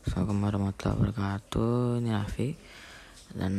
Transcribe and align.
Assalamualaikum 0.00 0.48
warahmatullahi 0.48 0.96
wabarakatuh. 0.96 2.00
Ini 2.00 2.10
Raffi. 2.16 2.48
Dan 3.36 3.54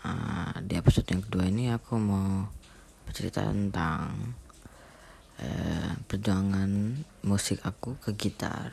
uh, 0.00 0.56
di 0.64 0.72
episode 0.72 1.04
yang 1.12 1.20
kedua 1.20 1.44
ini 1.44 1.68
aku 1.68 2.00
mau 2.00 2.48
bercerita 3.04 3.44
tentang 3.44 4.32
uh, 5.44 5.92
Perjuangan 6.08 6.96
musik 7.28 7.60
aku 7.60 7.92
ke 8.00 8.16
gitar. 8.16 8.72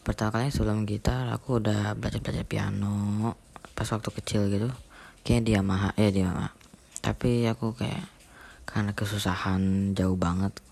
Pertama 0.00 0.40
kali 0.40 0.48
sebelum 0.48 0.88
gitar 0.88 1.28
aku 1.36 1.60
udah 1.60 1.92
belajar-belajar 2.00 2.48
piano 2.48 3.36
Pas 3.76 3.92
waktu 3.92 4.08
kecil 4.08 4.48
gitu. 4.48 4.72
Kayaknya 5.20 5.44
di 5.44 5.52
Yamaha, 5.52 5.88
ya 6.00 6.08
di 6.08 6.24
Yamaha. 6.24 6.48
Tapi 7.04 7.44
aku 7.44 7.76
kayak 7.76 8.08
karena 8.64 8.96
kesusahan 8.96 9.92
jauh 9.92 10.16
banget 10.16 10.64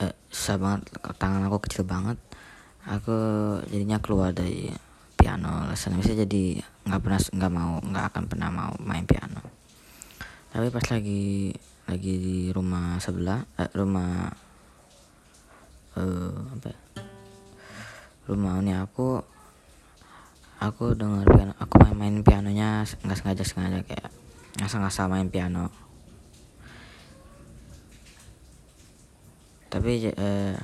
eh, 0.00 0.14
susah 0.28 0.56
banget 0.60 0.82
tangan 1.16 1.46
aku 1.48 1.58
kecil 1.68 1.84
banget. 1.88 2.18
Aku 2.86 3.16
jadinya 3.66 3.98
keluar 3.98 4.30
dari 4.30 4.70
piano. 5.18 5.66
Lesson 5.66 5.98
bisa 5.98 6.14
jadi 6.14 6.60
nggak 6.86 7.00
pernah 7.02 7.20
nggak 7.20 7.52
mau 7.52 7.72
nggak 7.82 8.04
akan 8.14 8.24
pernah 8.30 8.48
mau 8.52 8.72
main 8.82 9.04
piano. 9.08 9.42
Tapi 10.52 10.70
pas 10.70 10.86
lagi 10.88 11.52
lagi 11.86 12.12
di 12.18 12.36
rumah 12.50 12.98
sebelah 12.98 13.42
eh, 13.58 13.70
rumah 13.74 14.30
eh, 15.98 16.34
apa 16.54 16.66
ya? 16.66 16.78
rumah 18.26 18.58
ini 18.58 18.74
aku 18.74 19.22
aku 20.58 20.98
dengar 20.98 21.22
piano 21.30 21.54
aku 21.62 21.74
main 21.78 21.94
main 21.94 22.16
pianonya 22.26 22.82
nggak 22.82 23.18
sengaja 23.22 23.44
sengaja 23.46 23.78
kayak 23.86 24.10
ngasal-ngasal 24.58 25.06
main 25.06 25.30
piano 25.30 25.70
tapi 29.68 30.12
uh, 30.14 30.56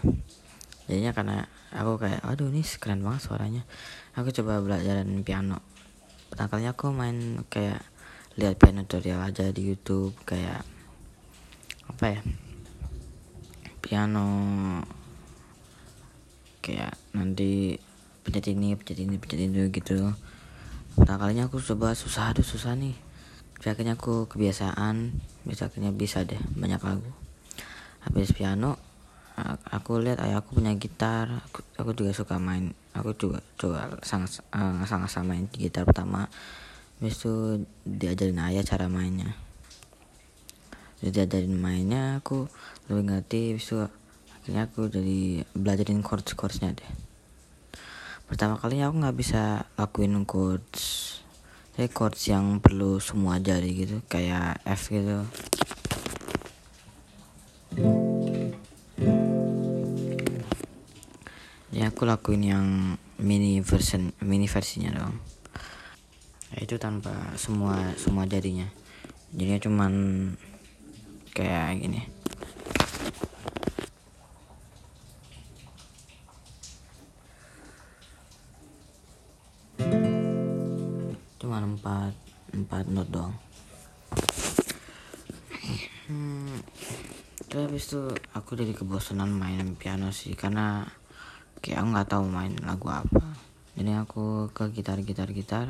jadinya 0.87 1.13
karena 1.17 1.37
aku 1.73 1.99
kayak 1.99 2.21
aduh 2.23 2.53
ini 2.53 2.63
keren 2.79 3.03
banget 3.03 3.23
suaranya. 3.27 3.63
Aku 4.15 4.29
coba 4.31 4.61
belajar 4.61 5.03
piano. 5.25 5.65
Kali 6.33 6.65
aku 6.65 6.93
main 6.93 7.45
kayak 7.49 7.85
lihat 8.41 8.57
piano 8.57 8.89
tutorial 8.89 9.21
aja 9.21 9.53
di 9.53 9.69
YouTube 9.69 10.17
kayak 10.25 10.65
apa 11.93 12.05
ya 12.09 12.21
piano 13.85 14.29
kayak 16.65 16.97
nanti 17.13 17.77
pencet 18.25 18.55
ini 18.55 18.73
pencet 18.79 18.99
ini 19.05 19.21
pencet 19.21 19.41
ini 19.45 19.69
gitu. 19.69 20.15
Pertama 20.97 21.29
kalinya 21.29 21.53
aku 21.53 21.61
coba 21.61 21.93
susah 21.93 22.33
aduh 22.33 22.45
susah 22.45 22.73
nih. 22.79 22.97
Akhirnya 23.63 23.95
aku 23.95 24.27
kebiasaan 24.27 25.15
bisa 25.47 25.71
bisa 25.95 26.25
deh 26.25 26.41
banyak 26.57 26.81
lagu. 26.83 27.11
Habis 28.03 28.35
piano 28.35 28.92
aku 29.69 30.03
lihat 30.03 30.23
ayah 30.25 30.41
aku 30.41 30.59
punya 30.59 30.73
gitar 30.77 31.43
aku, 31.49 31.61
aku 31.79 31.91
juga 31.97 32.11
suka 32.15 32.37
main 32.39 32.73
aku 32.93 33.15
juga 33.17 33.39
coba 33.59 33.99
sangat 34.03 34.43
uh, 34.55 34.83
sangat 34.89 35.09
sama 35.11 35.37
main 35.37 35.47
gitar 35.51 35.87
pertama. 35.87 36.31
Habis 37.03 37.19
itu 37.19 37.35
diajarin 37.83 38.39
ayah 38.47 38.63
cara 38.63 38.87
mainnya. 38.87 39.35
Jadi 41.03 41.11
diajarin 41.19 41.59
mainnya 41.59 42.23
aku 42.23 42.47
lebih 42.87 43.11
ngerti 43.11 43.41
habis 43.55 43.67
itu 43.67 43.77
akhirnya 44.39 44.63
aku 44.71 44.81
jadi 44.87 45.43
belajarin 45.59 46.03
chords 46.07 46.35
chordsnya 46.39 46.71
deh. 46.75 46.91
Pertama 48.31 48.57
kalinya 48.57 48.89
aku 48.89 49.03
nggak 49.03 49.19
bisa 49.19 49.67
lakuin 49.75 50.23
chords 50.25 51.13
jadi 51.73 51.89
chords 51.89 52.29
yang 52.29 52.61
perlu 52.61 53.01
semua 53.01 53.41
jari 53.41 53.73
gitu 53.73 54.05
kayak 54.05 54.61
F 54.69 54.93
gitu 54.93 55.25
ya 61.73 61.89
aku 61.89 62.05
lakuin 62.05 62.43
yang 62.45 62.67
mini 63.23 63.63
version 63.65 64.13
mini 64.21 64.45
versinya 64.45 64.93
dong 64.93 65.33
itu 66.61 66.77
tanpa 66.77 67.33
semua 67.41 67.97
semua 67.97 68.29
jadinya. 68.29 68.69
Jadinya 69.33 69.61
cuman 69.65 69.93
kayak 71.33 71.81
gini. 71.81 72.01
Cuman 81.41 81.63
empat 81.73 82.13
empat 82.53 82.85
not 82.93 83.09
doang. 83.09 83.33
Hmm, 86.13 86.61
terus 87.53 87.69
habis 87.69 87.85
itu 87.93 88.01
aku 88.33 88.57
jadi 88.57 88.73
kebosanan 88.73 89.29
main 89.29 89.77
piano 89.77 90.09
sih 90.09 90.33
karena 90.33 90.89
kayak 91.61 91.85
aku 91.85 91.89
nggak 91.93 92.09
tahu 92.09 92.25
main 92.25 92.57
lagu 92.65 92.89
apa. 92.89 93.37
Jadi 93.77 93.93
aku 93.93 94.49
ke 94.57 94.73
gitar 94.73 94.97
gitar 95.05 95.29
gitar 95.29 95.69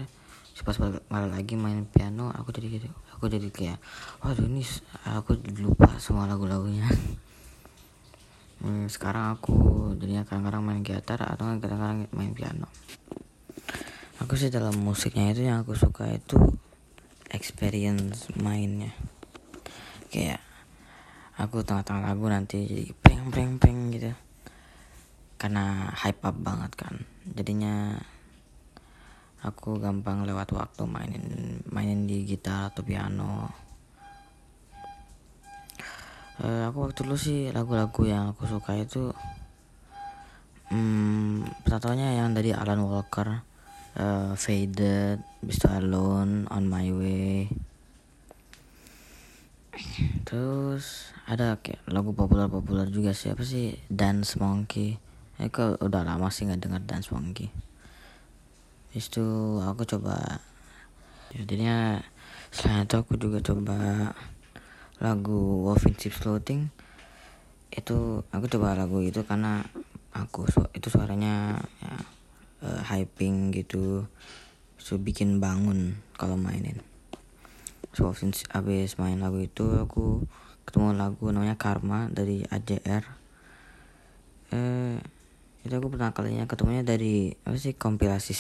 pas 0.62 0.78
balik 0.78 1.03
lagi 1.10 1.59
main 1.59 1.82
piano 1.91 2.31
aku 2.31 2.54
jadi 2.54 2.78
gitu. 2.78 2.87
Aku 3.19 3.26
jadi 3.26 3.50
kayak 3.50 3.82
waduh 4.22 4.47
ini 4.47 4.62
aku 5.03 5.34
lupa 5.59 5.98
semua 5.98 6.31
lagu-lagunya. 6.31 6.87
Hmm, 8.62 8.87
sekarang 8.87 9.34
aku 9.34 9.91
jadinya 9.99 10.22
kadang-kadang 10.22 10.62
main 10.62 10.87
gitar 10.87 11.19
atau 11.19 11.50
kadang-kadang 11.59 12.06
main 12.14 12.31
piano. 12.31 12.70
Aku 14.22 14.38
sih 14.38 14.54
dalam 14.54 14.78
musiknya 14.78 15.34
itu 15.34 15.43
yang 15.50 15.66
aku 15.66 15.75
suka 15.75 16.06
itu 16.06 16.38
experience 17.26 18.31
mainnya. 18.38 18.94
Kayak 20.14 20.47
aku 21.38 21.65
tengah-tengah 21.65 22.12
lagu 22.12 22.26
nanti 22.28 22.69
jadi 22.69 22.87
preng 22.98 23.32
preng 23.32 23.56
preng 23.56 23.93
gitu. 23.94 24.12
Karena 25.41 25.91
hype 25.93 26.22
up 26.22 26.37
banget 26.38 26.72
kan. 26.76 26.94
Jadinya 27.25 27.97
aku 29.43 29.82
gampang 29.82 30.22
lewat 30.22 30.54
waktu 30.54 30.82
mainin 30.87 31.26
mainin 31.66 32.06
di 32.06 32.22
gitar 32.22 32.70
atau 32.70 32.87
piano. 32.87 33.50
Uh, 36.43 36.66
aku 36.70 36.88
waktu 36.88 37.04
dulu 37.04 37.16
sih 37.19 37.53
lagu-lagu 37.53 38.03
yang 38.09 38.32
aku 38.32 38.49
suka 38.49 38.75
itu 38.75 39.12
hmm, 40.72 41.44
pertamanya 41.62 42.09
yang 42.16 42.32
dari 42.32 42.56
Alan 42.56 42.82
Walker 42.82 43.44
uh, 44.00 44.32
Faded 44.34 45.20
Bisa 45.44 45.78
Alone 45.78 46.49
On 46.49 46.64
My 46.64 46.88
Way. 46.88 47.53
Terus 50.25 51.12
ada 51.32 51.56
kayak 51.65 51.81
lagu 51.88 52.12
populer-populer 52.12 52.93
juga 52.93 53.16
siapa 53.16 53.41
sih? 53.41 53.72
Dance 53.88 54.37
Monkey. 54.37 55.00
Eko 55.43 55.81
udah 55.81 56.06
lama 56.06 56.31
sih 56.31 56.44
nggak 56.47 56.60
denger 56.62 56.82
dance 56.87 57.10
monkey? 57.10 57.50
Itu 58.94 59.59
aku 59.65 59.82
coba 59.88 60.38
jadinya 61.34 61.98
selain 62.53 62.84
itu 62.84 62.94
aku 63.00 63.16
juga 63.16 63.41
coba 63.41 64.12
lagu 65.00 65.66
Chips 65.98 66.20
Floating 66.20 66.69
itu 67.72 68.20
aku 68.28 68.44
coba 68.53 68.76
lagu 68.76 69.00
itu 69.00 69.25
karena 69.25 69.64
aku 70.12 70.44
itu 70.76 70.93
suaranya 70.93 71.59
ya, 71.81 71.94
uh, 72.62 72.81
hyping 72.87 73.50
gitu. 73.50 74.06
So 74.76 75.00
bikin 75.00 75.41
bangun 75.43 75.99
kalau 76.14 76.38
mainin. 76.38 76.84
So 77.97 78.12
since 78.12 78.44
abis 78.53 79.00
main 79.00 79.19
lagu 79.19 79.41
itu 79.43 79.81
aku 79.81 80.22
ketemu 80.69 80.95
lagu 80.95 81.31
namanya 81.31 81.59
Karma 81.59 82.06
dari 82.12 82.47
AJR 82.47 83.05
eh 84.53 85.00
itu 85.62 85.75
aku 85.78 85.95
pernah 85.95 86.11
kalinya 86.11 86.45
ketemunya 86.50 86.83
dari 86.83 87.31
apa 87.47 87.55
sih 87.55 87.78
kompilasi 87.78 88.34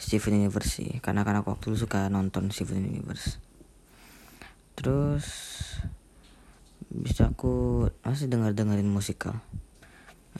Steven 0.00 0.40
Universe 0.40 0.80
karena 1.04 1.26
karena 1.26 1.44
aku 1.44 1.52
waktu 1.52 1.74
itu 1.74 1.84
suka 1.84 2.08
nonton 2.08 2.48
Steven 2.48 2.80
Universe. 2.80 3.36
Terus 4.72 5.26
bisa 6.88 7.28
aku 7.28 7.84
masih 8.00 8.32
dengar 8.32 8.56
dengerin 8.56 8.88
musikal. 8.88 9.36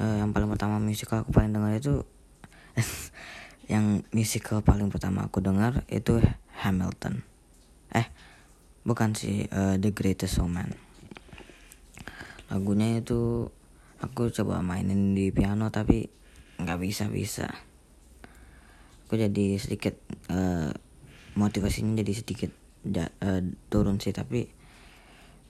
Uh, 0.00 0.16
yang 0.16 0.32
paling 0.32 0.48
pertama 0.48 0.80
musikal 0.80 1.26
aku 1.26 1.36
paling 1.36 1.52
dengar 1.52 1.76
itu 1.76 2.06
yang 3.72 4.00
musikal 4.16 4.64
paling 4.64 4.88
pertama 4.88 5.28
aku 5.28 5.44
dengar 5.44 5.84
itu 5.92 6.24
Hamilton. 6.64 7.20
Eh 7.92 8.08
bukan 8.86 9.12
sih 9.16 9.46
uh, 9.50 9.76
The 9.76 9.90
Greatest 9.92 10.40
Showman. 10.40 10.72
Lagunya 12.50 12.98
itu 12.98 13.50
aku 14.00 14.32
coba 14.32 14.64
mainin 14.64 15.12
di 15.12 15.28
piano 15.30 15.68
tapi 15.68 16.08
nggak 16.60 16.80
bisa 16.80 17.08
bisa 17.08 17.48
aku 19.10 19.18
jadi 19.18 19.58
sedikit 19.58 19.98
uh, 20.30 20.70
motivasinya 21.34 21.98
jadi 21.98 22.12
sedikit 22.14 22.54
ja, 22.86 23.10
uh, 23.26 23.42
turun 23.66 23.98
sih 23.98 24.14
tapi 24.14 24.46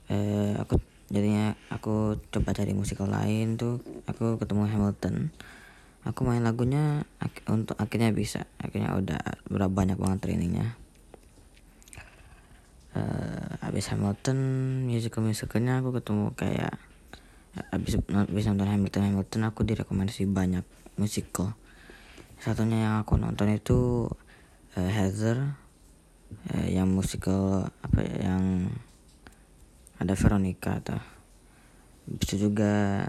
uh, 0.08 0.56
aku 0.56 0.80
jadinya 1.12 1.52
aku 1.68 2.16
coba 2.32 2.56
cari 2.56 2.72
musikal 2.72 3.04
lain 3.12 3.60
tuh 3.60 3.84
aku 4.08 4.40
ketemu 4.40 4.64
Hamilton. 4.64 5.28
Aku 6.08 6.24
main 6.24 6.40
lagunya 6.40 7.04
ak 7.20 7.44
untuk 7.52 7.76
akhirnya 7.76 8.08
bisa. 8.16 8.48
Akhirnya 8.56 8.96
udah 8.96 9.20
berapa 9.52 9.68
banyak 9.68 10.00
banget 10.00 10.24
trainingnya 10.24 10.79
uh, 13.00 13.56
habis 13.64 13.88
Hamilton 13.88 14.38
musical 14.84 15.24
musicalnya 15.24 15.80
aku 15.80 15.96
ketemu 15.96 16.36
kayak 16.36 16.76
abis, 17.72 17.98
abis 18.04 18.44
nonton 18.46 18.68
Hamilton 18.68 19.08
Hamilton 19.08 19.42
aku 19.48 19.64
direkomendasi 19.64 20.28
banyak 20.28 20.62
musical. 21.00 21.56
Satunya 22.40 22.84
yang 22.84 22.94
aku 23.00 23.16
nonton 23.16 23.52
itu 23.52 24.08
uh, 24.76 24.90
Heather 24.92 25.56
uh, 26.52 26.68
yang 26.68 26.92
musical 26.92 27.72
apa 27.80 27.98
ya, 28.04 28.30
yang 28.32 28.68
ada 30.00 30.14
Veronica 30.16 30.80
atau 30.80 30.96
bisa 32.08 32.34
juga 32.40 33.04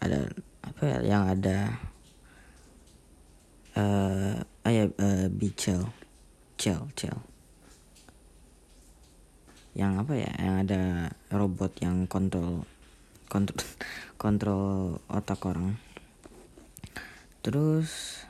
ada 0.00 0.28
apa 0.64 0.82
ya 0.82 0.98
yang 1.04 1.22
ada 1.28 1.76
uh, 3.76 4.40
ah 4.40 4.72
ya 4.72 4.88
uh, 4.88 5.28
Bichel 5.30 5.86
Cel 6.56 6.88
Cel 6.96 7.35
yang 9.76 10.00
apa 10.00 10.16
ya 10.16 10.32
yang 10.40 10.64
ada 10.64 11.12
robot 11.28 11.68
yang 11.84 12.08
kontrol 12.08 12.64
kontrol 13.28 13.60
kontrol 14.22 14.64
otak 15.12 15.44
orang. 15.44 15.76
Terus 17.44 18.24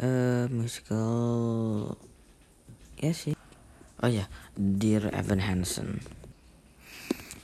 uh, 0.00 0.48
musical 0.48 1.12
ya 2.96 3.12
sih. 3.12 3.36
Oh 4.02 4.08
ya 4.08 4.32
Dear 4.56 5.12
Evan 5.12 5.44
Hansen. 5.44 6.00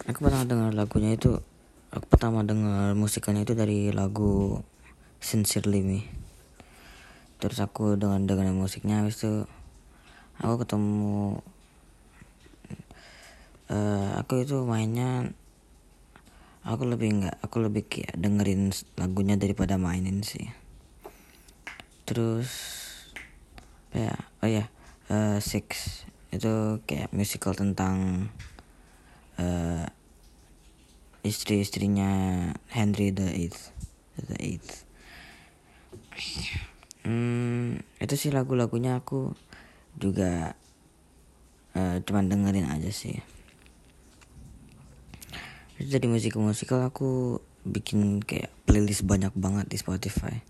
Aku 0.08 0.24
pernah 0.24 0.48
dengar 0.48 0.72
lagunya 0.72 1.12
itu 1.12 1.36
aku 1.92 2.06
pertama 2.08 2.40
dengar 2.48 2.96
musikalnya 2.96 3.44
itu 3.44 3.52
dari 3.52 3.92
lagu 3.92 4.64
Sincerely 5.20 5.84
Me. 5.84 6.00
Terus 7.38 7.60
aku 7.60 8.00
dengan 8.00 8.24
dengan 8.24 8.56
musiknya 8.56 9.04
habis 9.04 9.20
itu 9.20 9.44
aku 10.40 10.64
ketemu 10.64 11.44
uh, 13.68 14.20
aku 14.20 14.44
itu 14.44 14.64
mainnya 14.64 15.32
aku 16.68 16.84
lebih 16.84 17.24
nggak 17.24 17.36
aku 17.40 17.56
lebih 17.64 17.88
kayak 17.88 18.12
dengerin 18.16 18.72
lagunya 19.00 19.40
daripada 19.40 19.80
mainin 19.80 20.20
sih. 20.20 20.48
Terus 22.04 22.50
ya 23.92 24.12
oh 24.44 24.48
ya 24.48 24.68
uh, 25.08 25.40
six 25.40 26.04
itu 26.28 26.84
kayak 26.84 27.08
musical 27.16 27.56
tentang 27.56 28.28
uh, 29.40 29.88
istri-istrinya 31.24 32.10
Henry 32.68 33.12
the 33.12 33.28
Eighth 33.32 33.72
the 34.20 34.36
Eighth. 34.36 34.84
Hmm, 37.08 37.80
itu 38.02 38.14
sih 38.18 38.28
lagu-lagunya 38.28 39.00
aku 39.00 39.32
juga 39.96 40.52
uh, 41.72 41.96
cuman 42.04 42.28
dengerin 42.28 42.68
aja 42.68 42.92
sih 42.92 43.16
itu 45.78 45.94
dari 45.94 46.10
musikal-musikal 46.10 46.90
aku 46.90 47.38
bikin 47.62 48.18
kayak 48.22 48.50
playlist 48.66 49.06
banyak 49.06 49.30
banget 49.38 49.70
di 49.70 49.78
Spotify. 49.78 50.42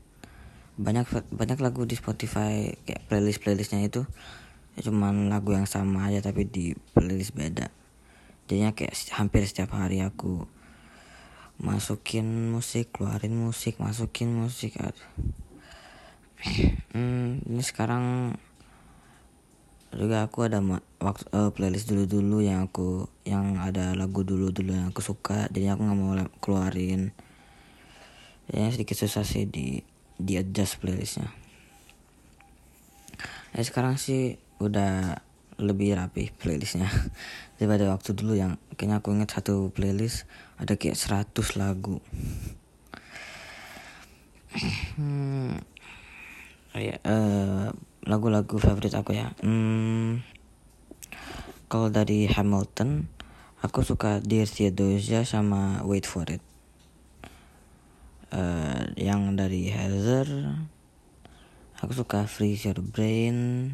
Banyak 0.80 1.28
banyak 1.28 1.58
lagu 1.60 1.84
di 1.84 1.94
Spotify 2.00 2.72
kayak 2.88 3.04
playlist 3.12 3.44
playlistnya 3.44 3.84
itu. 3.84 4.08
Ya 4.74 4.88
cuman 4.88 5.28
lagu 5.28 5.52
yang 5.52 5.68
sama 5.68 6.08
aja 6.08 6.24
tapi 6.24 6.48
di 6.48 6.72
playlist 6.96 7.36
beda. 7.36 7.68
Jadinya 8.48 8.72
kayak 8.72 8.96
hampir 9.12 9.44
setiap 9.44 9.76
hari 9.76 10.00
aku 10.00 10.48
masukin 11.58 12.54
musik 12.54 12.94
keluarin 12.94 13.34
musik 13.34 13.82
masukin 13.82 14.30
musik 14.30 14.78
hmm, 16.94 17.42
ini 17.50 17.62
sekarang 17.66 18.38
juga 19.96 20.28
aku 20.28 20.44
ada 20.44 20.60
waktu 21.00 21.24
uh, 21.32 21.48
playlist 21.48 21.88
dulu 21.88 22.04
dulu 22.04 22.38
yang 22.44 22.68
aku 22.68 23.08
yang 23.24 23.56
ada 23.56 23.96
lagu 23.96 24.20
dulu 24.20 24.52
dulu 24.52 24.76
yang 24.76 24.92
aku 24.92 25.00
suka. 25.00 25.48
Jadi 25.48 25.72
aku 25.72 25.80
nggak 25.80 25.98
mau 25.98 26.12
keluarin. 26.44 27.16
Ya 28.52 28.68
sedikit 28.68 29.00
susah 29.00 29.24
sih 29.24 29.48
di 29.48 29.80
di 30.20 30.36
adjust 30.36 30.80
playlistnya. 30.84 31.32
Ya 33.56 33.62
sekarang 33.64 33.96
sih 33.96 34.36
udah 34.60 35.24
lebih 35.56 35.96
rapi 35.96 36.36
playlistnya. 36.36 36.88
Daripada 37.56 37.88
waktu 37.88 38.12
dulu 38.12 38.36
yang 38.36 38.60
kayaknya 38.76 39.00
aku 39.00 39.16
inget 39.16 39.30
satu 39.32 39.72
playlist 39.72 40.28
ada 40.60 40.76
kayak 40.76 41.00
100 41.00 41.32
lagu. 41.56 41.98
Hmm, 44.98 45.54
oh 46.74 46.80
ya 46.82 46.98
uh, 47.06 47.70
lagu-lagu 48.08 48.56
favorit 48.56 48.96
aku 48.96 49.12
ya. 49.12 49.36
Hmm, 49.44 50.24
kalau 51.68 51.92
dari 51.92 52.24
Hamilton 52.24 53.04
aku 53.60 53.84
suka 53.84 54.24
Dear 54.24 54.48
Theodosia 54.48 55.28
sama 55.28 55.84
Wait 55.84 56.08
for 56.08 56.24
It. 56.24 56.40
Uh, 58.32 58.88
yang 58.96 59.36
dari 59.36 59.68
Heather 59.72 60.28
aku 61.80 61.92
suka 61.96 62.24
Freeze 62.24 62.68
Your 62.68 62.80
Brain 62.80 63.68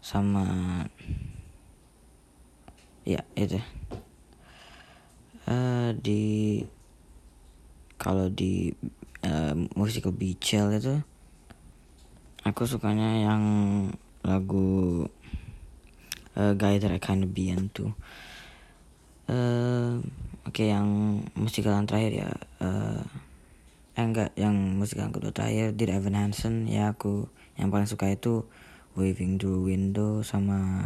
sama 0.00 0.88
ya 3.04 3.20
itu. 3.36 3.60
Uh, 5.44 5.92
di 6.00 6.64
kalau 8.00 8.32
di 8.32 8.72
uh, 9.24 9.52
musical 9.76 10.16
Beachel 10.16 10.72
itu 10.76 11.04
aku 12.48 12.64
sukanya 12.64 13.20
yang 13.20 13.42
lagu 14.24 15.04
uh, 16.34 16.52
Guy 16.56 16.80
That 16.80 16.92
I 16.92 17.00
Kinda 17.00 17.28
Be 17.28 17.52
tuh 17.70 17.92
uh, 19.28 20.00
oke 20.44 20.50
okay, 20.50 20.72
yang 20.72 21.20
musikal 21.36 21.76
yang 21.76 21.84
terakhir 21.84 22.24
ya 22.24 22.30
uh, 22.64 23.04
enggak 23.98 24.32
yang 24.38 24.78
musikal 24.78 25.10
yang 25.10 25.14
kedua 25.14 25.32
terakhir 25.34 25.76
Dear 25.76 26.00
Evan 26.00 26.16
Hansen 26.16 26.70
ya 26.70 26.96
aku 26.96 27.28
yang 27.58 27.68
paling 27.68 27.90
suka 27.90 28.08
itu 28.08 28.46
Waving 28.94 29.38
Through 29.38 29.68
Window 29.68 30.22
sama 30.26 30.82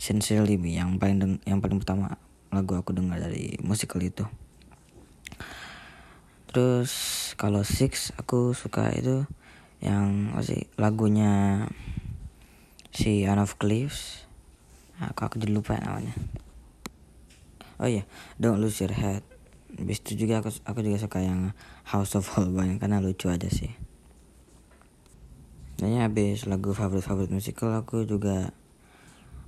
Sincerely 0.00 0.60
Me 0.60 0.76
yang 0.76 1.00
paling 1.00 1.16
deng 1.16 1.34
yang 1.48 1.64
paling 1.64 1.80
pertama 1.80 2.20
lagu 2.52 2.76
aku 2.78 2.94
dengar 2.94 3.18
dari 3.18 3.58
musikal 3.64 3.98
itu. 4.04 4.28
Terus 6.54 6.92
kalau 7.34 7.66
Six 7.66 8.14
aku 8.14 8.54
suka 8.54 8.94
itu 8.94 9.26
yang 9.84 10.32
masih 10.32 10.64
lagunya 10.80 11.64
si 12.88 13.28
Anne 13.28 13.44
of 13.44 13.60
Cliffs. 13.60 14.24
Aku 14.96 15.28
aku 15.28 15.36
jadi 15.36 15.52
lupa 15.52 15.76
namanya. 15.76 16.16
Oh 17.76 17.90
iya, 17.90 18.08
Don't 18.40 18.64
Lose 18.64 18.80
Your 18.80 18.96
Head. 18.96 19.20
Habis 19.76 20.00
itu 20.06 20.24
juga 20.24 20.40
aku 20.40 20.54
aku 20.64 20.80
juga 20.80 20.96
suka 21.02 21.20
yang 21.20 21.52
House 21.84 22.16
of 22.16 22.30
Holbein 22.32 22.80
karena 22.80 23.04
lucu 23.04 23.28
aja 23.28 23.50
sih. 23.52 23.76
Kayaknya 25.76 26.00
habis 26.06 26.46
lagu 26.46 26.70
favorit-favorit 26.72 27.34
musikal 27.34 27.74
aku 27.74 28.06
juga 28.06 28.54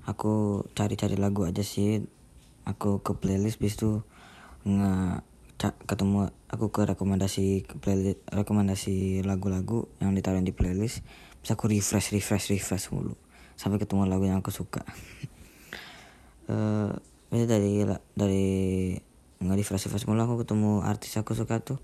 aku 0.04 0.66
cari-cari 0.76 1.16
lagu 1.16 1.48
aja 1.48 1.64
sih. 1.64 2.04
Aku 2.66 3.00
ke 3.00 3.14
playlist 3.14 3.62
bis 3.62 3.78
itu 3.78 4.02
nge 4.66 5.22
ketemu 5.58 6.32
aku 6.52 6.68
ke 6.68 6.84
rekomendasi 6.84 7.64
ke 7.64 7.74
playlist 7.80 8.20
rekomendasi 8.28 9.24
lagu-lagu 9.24 9.88
yang 10.04 10.12
ditaruh 10.12 10.44
di 10.44 10.52
playlist. 10.52 11.00
Bisa 11.40 11.56
aku 11.56 11.72
refresh 11.72 12.12
refresh 12.12 12.52
refresh 12.52 12.92
mulu. 12.92 13.16
Sampai 13.56 13.80
ketemu 13.80 14.04
lagu 14.04 14.24
yang 14.24 14.40
aku 14.40 14.52
suka. 14.52 14.84
Uh, 16.46 16.94
dari 17.26 17.82
dari 18.14 18.46
nggak 19.42 19.58
refresh 19.58 19.90
refresh 19.90 20.06
mulu. 20.06 20.22
Aku 20.22 20.46
ketemu 20.46 20.86
artis 20.86 21.18
aku 21.18 21.34
suka 21.34 21.58
tuh. 21.58 21.82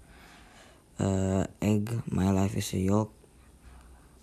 Uh, 1.03 1.43
Egg 1.59 1.91
My 2.07 2.31
Life 2.31 2.55
Is 2.55 2.71
a 2.77 2.79
Yolk 2.79 3.11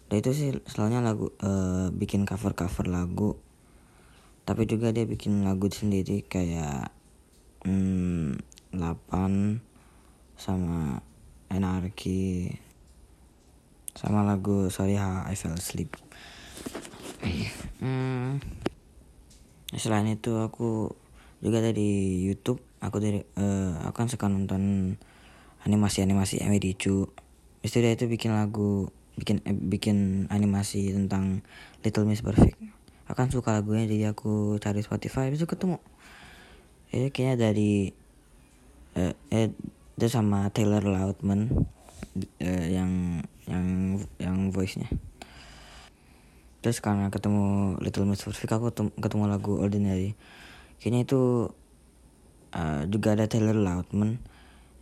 dan 0.10 0.26
itu 0.26 0.34
sih 0.34 0.50
selalunya 0.66 1.06
lagu 1.06 1.30
uh, 1.46 1.94
bikin 1.94 2.26
cover 2.26 2.58
cover 2.58 2.90
lagu. 2.90 3.38
Tapi 4.42 4.66
juga 4.66 4.90
dia 4.90 5.06
bikin 5.06 5.46
lagu 5.46 5.70
sendiri 5.70 6.26
kayak 6.26 6.90
hmm, 7.62 8.42
8 8.72 9.62
sama 10.40 11.02
Anarchy 11.50 12.54
sama 13.98 14.24
lagu 14.24 14.72
Sorry 14.72 14.96
How 14.96 15.28
I 15.28 15.36
Fell 15.36 15.58
Asleep. 15.58 15.92
Hmm, 17.84 18.40
selain 19.76 20.08
itu 20.08 20.40
aku 20.40 20.96
juga 21.44 21.60
dari 21.60 22.24
YouTube. 22.24 22.64
Aku 22.80 23.04
dari 23.04 23.20
uh, 23.36 23.76
aku 23.84 23.96
kan 24.06 24.08
suka 24.08 24.32
nonton 24.32 24.96
animasi-animasi 25.68 26.40
Emily 26.40 26.80
Chu 26.80 27.12
itu 27.60 27.84
dia 27.84 27.92
itu 27.92 28.08
bikin 28.08 28.32
lagu 28.32 28.88
bikin 29.20 29.44
eh, 29.44 29.52
bikin 29.52 30.32
animasi 30.32 30.96
tentang 30.96 31.44
Little 31.84 32.08
Miss 32.08 32.24
Perfect. 32.24 32.56
Akan 33.12 33.28
suka 33.28 33.52
lagunya 33.52 33.84
jadi 33.84 34.16
aku 34.16 34.56
cari 34.64 34.80
Spotify. 34.80 35.28
Bisa 35.28 35.44
ketemu. 35.44 35.84
Eh 36.96 37.12
kayaknya 37.12 37.52
dari 37.52 37.92
eh, 38.98 39.14
eh 39.30 39.52
itu 40.00 40.08
sama 40.08 40.48
Taylor 40.56 40.82
Lautman 40.88 41.68
eh, 42.40 42.72
yang 42.72 43.20
yang 43.50 44.00
yang 44.16 44.38
voice 44.56 44.80
nya 44.80 44.88
terus 46.60 46.84
karena 46.84 47.08
ketemu 47.08 47.76
Little 47.80 48.08
Miss 48.08 48.24
Perfect 48.24 48.52
aku 48.52 48.68
ketemu 49.00 49.32
lagu 49.32 49.56
Ordinary. 49.64 50.20
Kayaknya 50.76 51.08
itu 51.08 51.22
uh, 52.52 52.84
juga 52.84 53.16
ada 53.16 53.32
Taylor 53.32 53.56
Lautman. 53.56 54.20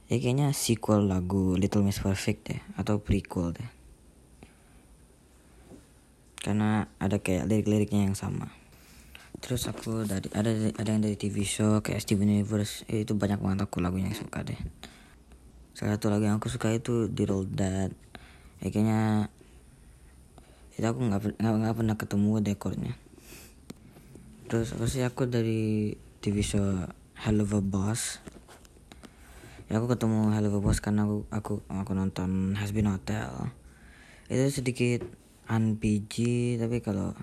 Ya 0.09 0.17
kayaknya 0.17 0.57
sequel 0.57 1.05
lagu 1.05 1.53
Little 1.53 1.85
Miss 1.85 2.01
Perfect 2.01 2.49
deh 2.49 2.61
atau 2.81 2.97
prequel 2.97 3.53
deh. 3.53 3.69
Karena 6.41 6.89
ada 6.97 7.21
kayak 7.21 7.45
lirik-liriknya 7.45 8.09
yang 8.09 8.17
sama 8.17 8.56
terus 9.38 9.70
aku 9.70 10.03
dari 10.03 10.27
ada 10.34 10.50
ada 10.50 10.89
yang 10.89 11.03
dari 11.06 11.13
TV 11.13 11.46
show 11.46 11.79
kayak 11.86 12.01
Steven 12.01 12.27
Universe 12.27 12.84
eh, 12.89 13.06
itu 13.06 13.13
banyak 13.13 13.38
banget 13.38 13.70
aku 13.70 13.79
lagunya 13.79 14.10
yang 14.10 14.17
suka 14.17 14.41
deh. 14.41 14.58
Salah 15.77 15.98
satu 15.98 16.10
lagu 16.10 16.25
yang 16.25 16.41
aku 16.41 16.50
suka 16.50 16.74
itu 16.74 17.06
The 17.06 17.24
Roll 17.29 17.46
That 17.53 17.94
ya, 18.62 18.74
kayaknya 18.74 19.29
itu 20.77 20.86
aku 20.86 21.00
nggak 21.06 21.41
nggak 21.41 21.75
pernah 21.77 21.96
ketemu 21.98 22.32
dekornya. 22.41 22.94
Terus 24.50 24.74
apa 24.74 24.86
sih 24.89 25.03
aku 25.06 25.29
dari 25.29 25.94
TV 26.22 26.41
show 26.41 26.65
Hell 27.17 27.41
of 27.41 27.53
a 27.53 27.62
Boss. 27.62 28.22
Ya 29.67 29.77
aku 29.77 29.91
ketemu 29.91 30.34
Hell 30.34 30.50
of 30.50 30.58
a 30.58 30.62
Boss 30.62 30.82
karena 30.82 31.06
aku 31.06 31.25
aku 31.29 31.53
aku 31.70 31.91
nonton 31.94 32.53
Has 32.58 32.74
Been 32.74 32.89
Hotel. 32.89 33.53
Itu 34.29 34.50
sedikit 34.50 35.06
unpg 35.48 36.15
tapi 36.60 36.84
kalau 36.84 37.15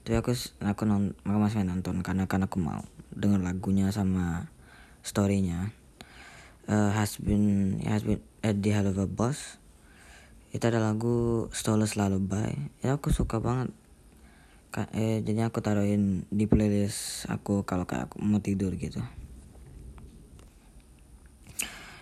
tapi 0.00 0.16
aku 0.16 0.32
aku 0.64 0.82
non 0.88 1.12
aku 1.28 1.38
masih 1.38 1.62
nonton 1.62 2.00
karena 2.00 2.24
karena 2.24 2.48
aku 2.48 2.56
mau 2.56 2.80
denger 3.12 3.40
lagunya 3.44 3.92
sama 3.92 4.48
storynya. 5.04 5.74
Uh, 6.70 6.94
has 6.94 7.18
been 7.18 7.78
has 7.82 8.06
been 8.06 8.22
at 8.46 8.62
the 8.62 8.70
hell 8.70 8.86
of 8.86 8.96
a 8.96 9.04
boss. 9.04 9.58
Itu 10.50 10.66
ada 10.66 10.80
lagu 10.82 11.46
Stolus 11.50 11.94
Lullaby. 11.98 12.72
Ya 12.82 12.96
aku 12.96 13.12
suka 13.12 13.38
banget. 13.42 13.70
Ka 14.70 14.86
eh, 14.94 15.18
jadi 15.20 15.50
aku 15.50 15.58
taruhin 15.60 16.24
di 16.30 16.46
playlist 16.46 17.26
aku 17.26 17.66
kalau 17.66 17.84
kayak 17.90 18.08
aku 18.10 18.22
mau 18.22 18.38
tidur 18.38 18.70
gitu. 18.78 19.02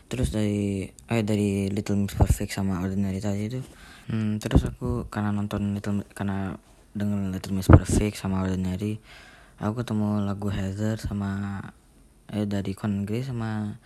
Terus 0.09 0.33
dari 0.33 0.89
eh 0.89 1.23
dari 1.25 1.69
Little 1.69 2.05
Miss 2.05 2.17
Perfect 2.17 2.53
sama 2.53 2.81
Ordinary 2.81 3.21
tadi 3.21 3.49
itu. 3.49 3.61
Hmm, 4.09 4.41
terus 4.41 4.65
aku 4.65 5.09
karena 5.13 5.33
nonton 5.33 5.77
Little 5.77 6.05
karena 6.17 6.57
dengan 6.99 7.31
Little 7.31 7.55
Miss 7.55 7.71
Perfect 7.71 8.19
sama 8.19 8.43
Ordinary 8.43 8.99
aku 9.59 9.83
ketemu 9.83 10.23
lagu 10.23 10.51
Heather 10.51 10.99
sama 10.99 11.63
eh 12.31 12.47
dari 12.47 12.75
Congress 12.79 13.31
sama 13.31 13.79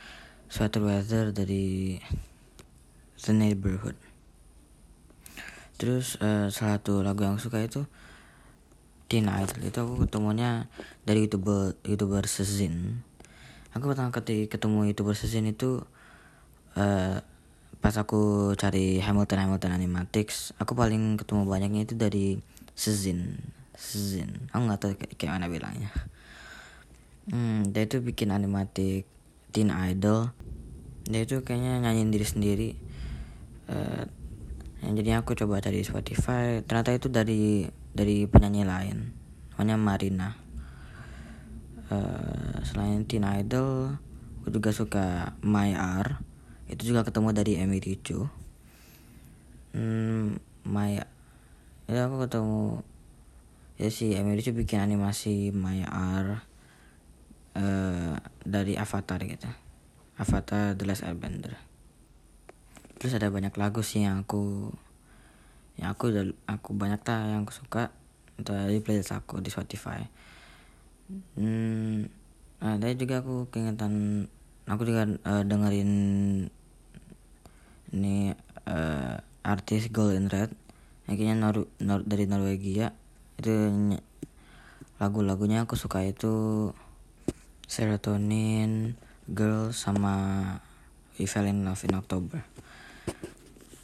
Sweater 0.53 0.85
Weather 0.85 1.33
dari 1.33 1.97
The 3.17 3.33
Neighborhood. 3.33 3.97
Terus 5.81 6.21
uh, 6.21 6.53
salah 6.53 6.77
satu 6.77 7.01
lagu 7.01 7.25
yang 7.25 7.41
suka 7.41 7.65
itu 7.65 7.89
Teen 9.09 9.33
Idol. 9.33 9.65
Itu 9.65 9.79
aku 9.81 9.95
ketemunya 10.05 10.69
dari 11.09 11.25
youtuber 11.25 11.73
youtuber 11.89 12.29
Sezin. 12.29 13.01
Aku 13.73 13.89
pertama 13.89 14.13
kali 14.13 14.53
ketemu 14.53 14.93
youtuber 14.93 15.17
Sezin 15.17 15.49
itu 15.49 15.81
uh, 16.77 17.17
pas 17.83 17.95
aku 17.97 18.53
cari 18.55 19.03
Hamilton 19.03 19.43
Hamilton 19.43 19.75
Animatics 19.75 20.55
aku 20.63 20.79
paling 20.79 21.19
ketemu 21.19 21.43
banyaknya 21.51 21.83
itu 21.83 21.99
dari 21.99 22.39
Sezin 22.73 23.39
Sezin 23.73 24.49
aku 24.53 24.63
nggak 24.69 24.81
tahu 24.81 24.93
kayak, 25.17 25.39
mana 25.39 25.49
bilangnya. 25.49 25.91
Hmm 27.31 27.71
dia 27.71 27.87
itu 27.87 28.03
bikin 28.03 28.35
animatik 28.35 29.07
Teen 29.53 29.71
Idol. 29.71 30.33
Dia 31.07 31.27
itu 31.27 31.43
kayaknya 31.43 31.83
nyanyiin 31.83 32.11
diri 32.11 32.27
sendiri. 32.27 32.71
Uh, 33.71 34.05
yang 34.83 34.99
jadi 34.99 35.11
aku 35.23 35.39
coba 35.39 35.63
cari 35.63 35.87
Spotify 35.87 36.61
ternyata 36.67 36.95
itu 36.95 37.09
dari 37.13 37.67
dari 37.95 38.27
penyanyi 38.27 38.63
lain. 38.67 38.99
Namanya 39.55 39.77
Marina. 39.79 40.29
Uh, 41.93 42.57
selain 42.65 43.05
Teen 43.05 43.27
Idol 43.27 44.01
aku 44.43 44.49
juga 44.51 44.75
suka 44.75 45.07
My 45.47 45.71
R 45.77 46.19
itu 46.67 46.91
juga 46.91 47.07
ketemu 47.07 47.31
dari 47.31 47.63
Emily 47.63 47.95
Chu 48.03 48.27
hmm, 49.71 50.41
My 50.67 50.99
ya 51.91 52.07
aku 52.07 52.27
ketemu 52.27 52.83
ya 53.81 53.89
si 53.91 54.15
Emily 54.15 54.45
Chu 54.45 54.55
bikin 54.55 54.83
animasi 54.85 55.51
My 55.51 55.83
R 55.89 56.47
uh, 57.59 58.15
dari 58.47 58.79
Avatar 58.79 59.19
gitu. 59.25 59.51
Avatar 60.21 60.79
The 60.79 60.85
Last 60.87 61.03
Airbender. 61.03 61.59
Terus 63.01 63.19
ada 63.19 63.33
banyak 63.33 63.57
lagu 63.59 63.83
sih 63.83 64.07
yang 64.07 64.23
aku 64.23 64.71
yang 65.81 65.91
aku 65.91 66.15
udah 66.15 66.25
aku 66.47 66.77
banyak 66.77 67.01
tak 67.03 67.27
yang 67.33 67.43
aku 67.43 67.55
suka. 67.57 67.91
Dari 68.33 68.81
playlist 68.81 69.13
aku 69.13 69.45
di 69.45 69.53
Spotify. 69.53 70.03
Hmm, 71.37 72.09
ada 72.59 72.89
juga 72.97 73.21
aku 73.21 73.47
keingetan 73.53 74.25
aku 74.65 74.89
juga 74.89 75.05
uh, 75.05 75.45
dengerin 75.45 75.93
ini 77.93 78.33
uh, 78.65 79.21
artis 79.45 79.93
Golden 79.93 80.33
Red 80.33 80.55
akhirnya 81.13 81.37
Nor 81.37 81.69
Nor 81.85 82.01
dari 82.09 82.25
Norwegia 82.25 82.97
itu 83.37 83.53
lagu-lagunya 84.97 85.69
aku 85.69 85.77
suka 85.77 86.01
itu 86.07 86.71
Serotonin, 87.69 88.95
Girl 89.29 89.73
sama 89.73 90.15
We 91.17 91.29
Fell 91.29 91.49
in 91.49 91.65
Love 91.65 91.85
in 91.85 91.95
October. 91.97 92.41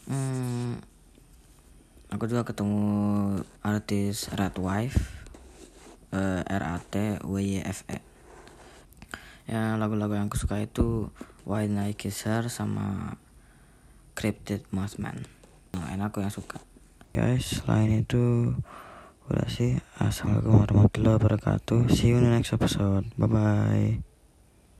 Hmm, 0.08 0.80
aku 2.08 2.24
juga 2.28 2.48
ketemu 2.48 2.84
artis 3.60 4.32
Red 4.32 4.56
Wife, 4.56 5.00
uh, 6.16 6.40
R 6.44 6.64
A 6.64 6.76
T 6.80 7.20
W 7.24 7.40
Y 7.40 7.60
F 7.64 7.84
E. 7.88 8.00
Ya 9.48 9.76
lagu-lagu 9.80 10.12
yang 10.16 10.28
aku 10.28 10.36
suka 10.36 10.60
itu 10.60 11.08
Why 11.48 11.68
Night 11.72 11.96
Kisser 11.96 12.52
sama 12.52 13.16
Cryptid 14.12 14.68
Mothman. 14.68 15.24
Nah, 15.72 15.88
enak 15.92 16.12
aku 16.12 16.20
yang 16.20 16.32
suka 16.32 16.60
guys 17.12 17.62
selain 17.62 18.04
itu 18.04 18.54
udah 19.28 19.48
sih. 19.48 19.76
Assalamualaikum 20.00 20.64
warahmatullahi 20.64 21.16
wabarakatuh. 21.20 21.92
See 21.92 22.12
you 22.12 22.20
in 22.20 22.24
the 22.24 22.32
next 22.32 22.56
episode. 22.56 23.12
Bye 23.20 23.28
bye 23.28 24.07